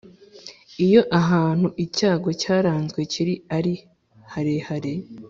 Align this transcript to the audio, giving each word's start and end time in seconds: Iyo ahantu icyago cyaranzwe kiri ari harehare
Iyo 0.85 1.01
ahantu 1.19 1.67
icyago 1.85 2.29
cyaranzwe 2.41 2.99
kiri 3.11 3.33
ari 3.57 3.73
harehare 4.31 4.93